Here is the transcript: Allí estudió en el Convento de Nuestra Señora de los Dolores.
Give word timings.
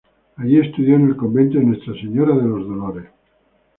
Allí 0.37 0.57
estudió 0.59 0.95
en 0.95 1.09
el 1.09 1.15
Convento 1.15 1.59
de 1.59 1.63
Nuestra 1.63 1.93
Señora 1.93 2.35
de 2.35 2.47
los 2.47 2.67
Dolores. 2.67 3.05